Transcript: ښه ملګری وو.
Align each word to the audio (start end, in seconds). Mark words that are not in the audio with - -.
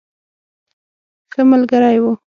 ښه 1.33 1.41
ملګری 1.51 1.97
وو. 2.03 2.11